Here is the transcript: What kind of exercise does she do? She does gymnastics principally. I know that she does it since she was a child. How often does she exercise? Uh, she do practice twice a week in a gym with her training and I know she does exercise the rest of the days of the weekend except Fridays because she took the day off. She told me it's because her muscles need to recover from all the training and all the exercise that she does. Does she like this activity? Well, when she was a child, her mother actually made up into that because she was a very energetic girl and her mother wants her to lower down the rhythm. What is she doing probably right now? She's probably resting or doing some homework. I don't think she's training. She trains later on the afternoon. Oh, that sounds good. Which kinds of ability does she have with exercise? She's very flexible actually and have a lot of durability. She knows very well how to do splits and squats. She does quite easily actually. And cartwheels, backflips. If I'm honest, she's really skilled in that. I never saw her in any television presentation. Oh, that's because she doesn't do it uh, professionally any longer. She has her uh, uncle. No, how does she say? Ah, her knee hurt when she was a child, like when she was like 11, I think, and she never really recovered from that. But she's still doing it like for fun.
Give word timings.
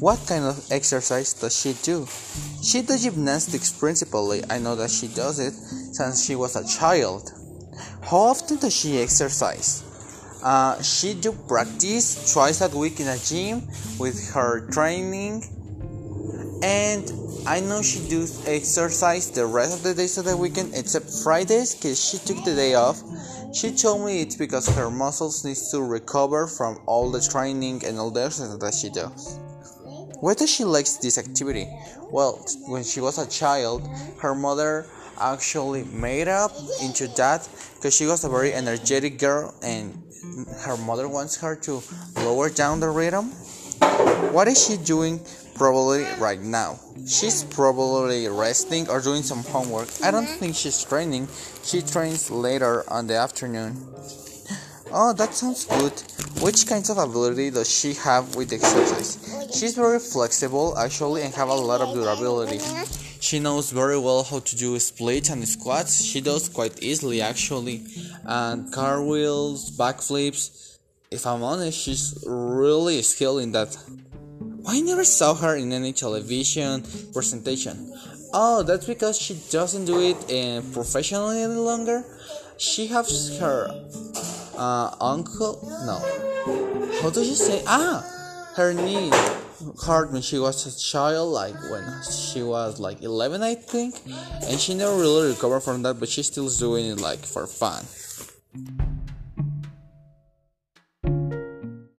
What 0.00 0.24
kind 0.28 0.44
of 0.44 0.70
exercise 0.70 1.32
does 1.32 1.60
she 1.60 1.72
do? 1.82 2.06
She 2.62 2.82
does 2.82 3.02
gymnastics 3.02 3.72
principally. 3.72 4.42
I 4.48 4.58
know 4.58 4.76
that 4.76 4.90
she 4.90 5.08
does 5.08 5.40
it 5.40 5.52
since 5.52 6.24
she 6.24 6.36
was 6.36 6.54
a 6.54 6.64
child. 6.66 7.32
How 8.02 8.30
often 8.30 8.58
does 8.58 8.76
she 8.76 9.00
exercise? 9.00 9.82
Uh, 10.40 10.80
she 10.82 11.14
do 11.14 11.32
practice 11.32 12.32
twice 12.32 12.60
a 12.60 12.68
week 12.68 13.00
in 13.00 13.08
a 13.08 13.18
gym 13.18 13.66
with 13.98 14.30
her 14.34 14.68
training 14.70 15.42
and 16.62 17.12
I 17.44 17.58
know 17.58 17.82
she 17.82 18.08
does 18.08 18.46
exercise 18.46 19.30
the 19.32 19.46
rest 19.46 19.78
of 19.78 19.82
the 19.82 19.94
days 19.94 20.16
of 20.16 20.26
the 20.26 20.36
weekend 20.36 20.74
except 20.74 21.10
Fridays 21.10 21.74
because 21.74 21.98
she 21.98 22.18
took 22.18 22.44
the 22.44 22.54
day 22.54 22.74
off. 22.74 23.02
She 23.52 23.72
told 23.72 24.06
me 24.06 24.20
it's 24.20 24.36
because 24.36 24.68
her 24.76 24.90
muscles 24.90 25.44
need 25.44 25.56
to 25.72 25.82
recover 25.82 26.46
from 26.46 26.78
all 26.86 27.10
the 27.10 27.20
training 27.20 27.84
and 27.84 27.98
all 27.98 28.12
the 28.12 28.26
exercise 28.26 28.58
that 28.58 28.74
she 28.74 28.90
does. 28.90 29.40
Does 30.22 30.50
she 30.50 30.64
like 30.64 30.86
this 31.00 31.18
activity? 31.18 31.68
Well, 32.10 32.44
when 32.66 32.84
she 32.84 33.00
was 33.00 33.18
a 33.18 33.28
child, 33.28 33.88
her 34.20 34.34
mother 34.34 34.86
actually 35.20 35.84
made 35.84 36.28
up 36.28 36.52
into 36.82 37.08
that 37.08 37.48
because 37.76 37.94
she 37.94 38.06
was 38.06 38.24
a 38.24 38.28
very 38.28 38.52
energetic 38.52 39.18
girl 39.18 39.54
and 39.62 40.02
her 40.60 40.76
mother 40.76 41.08
wants 41.08 41.36
her 41.40 41.56
to 41.56 41.82
lower 42.16 42.50
down 42.50 42.80
the 42.80 42.88
rhythm. 42.88 43.30
What 44.32 44.48
is 44.48 44.66
she 44.66 44.76
doing 44.76 45.20
probably 45.54 46.04
right 46.18 46.40
now? 46.40 46.78
She's 47.06 47.44
probably 47.44 48.28
resting 48.28 48.88
or 48.88 49.00
doing 49.00 49.22
some 49.22 49.42
homework. 49.44 49.88
I 50.02 50.10
don't 50.10 50.26
think 50.26 50.54
she's 50.54 50.82
training. 50.84 51.28
She 51.62 51.82
trains 51.82 52.30
later 52.30 52.84
on 52.90 53.06
the 53.06 53.16
afternoon. 53.16 53.76
Oh, 54.92 55.12
that 55.14 55.34
sounds 55.34 55.64
good. 55.64 55.92
Which 56.40 56.66
kinds 56.66 56.88
of 56.88 56.98
ability 56.98 57.50
does 57.50 57.68
she 57.68 57.94
have 57.94 58.36
with 58.36 58.52
exercise? 58.52 59.18
She's 59.52 59.74
very 59.74 59.98
flexible 59.98 60.78
actually 60.78 61.22
and 61.22 61.34
have 61.34 61.48
a 61.48 61.54
lot 61.54 61.80
of 61.80 61.94
durability. 61.94 62.60
She 63.20 63.40
knows 63.40 63.72
very 63.72 63.98
well 63.98 64.22
how 64.22 64.38
to 64.38 64.56
do 64.56 64.78
splits 64.78 65.30
and 65.30 65.46
squats. 65.48 66.04
She 66.04 66.20
does 66.20 66.48
quite 66.48 66.80
easily 66.80 67.20
actually. 67.20 67.84
And 68.24 68.72
cartwheels, 68.72 69.76
backflips. 69.76 70.78
If 71.10 71.26
I'm 71.26 71.42
honest, 71.42 71.76
she's 71.76 72.22
really 72.24 73.02
skilled 73.02 73.40
in 73.40 73.52
that. 73.52 73.76
I 74.66 74.80
never 74.80 75.04
saw 75.04 75.34
her 75.34 75.56
in 75.56 75.72
any 75.72 75.92
television 75.92 76.84
presentation. 77.12 77.92
Oh, 78.32 78.62
that's 78.62 78.86
because 78.86 79.18
she 79.18 79.34
doesn't 79.50 79.86
do 79.86 80.00
it 80.00 80.16
uh, 80.30 80.60
professionally 80.72 81.42
any 81.42 81.54
longer. 81.54 82.04
She 82.58 82.86
has 82.88 83.38
her 83.38 83.68
uh, 84.56 84.94
uncle. 85.00 85.58
No, 85.86 86.27
how 87.02 87.10
does 87.10 87.26
she 87.26 87.34
say? 87.34 87.62
Ah, 87.66 88.04
her 88.56 88.72
knee 88.72 89.10
hurt 89.84 90.12
when 90.12 90.22
she 90.22 90.38
was 90.38 90.66
a 90.66 90.78
child, 90.78 91.32
like 91.32 91.54
when 91.70 91.84
she 92.02 92.42
was 92.42 92.80
like 92.80 93.02
11, 93.02 93.42
I 93.42 93.54
think, 93.54 94.00
and 94.42 94.58
she 94.58 94.74
never 94.74 94.96
really 94.96 95.28
recovered 95.30 95.60
from 95.60 95.82
that. 95.82 96.00
But 96.00 96.08
she's 96.08 96.26
still 96.26 96.48
doing 96.48 96.86
it 96.86 97.00
like 97.00 97.20
for 97.20 97.46
fun. 97.46 97.84